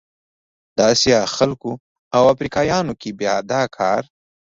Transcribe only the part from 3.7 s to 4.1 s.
کار